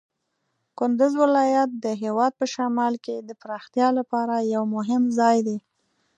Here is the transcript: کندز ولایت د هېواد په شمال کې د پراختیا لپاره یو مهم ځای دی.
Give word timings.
کندز 0.77 1.13
ولایت 1.23 1.69
د 1.83 1.85
هېواد 2.03 2.31
په 2.39 2.45
شمال 2.53 2.93
کې 3.05 3.15
د 3.21 3.29
پراختیا 3.41 3.87
لپاره 3.99 4.35
یو 4.53 4.63
مهم 4.75 5.03
ځای 5.19 5.37
دی. 5.47 5.57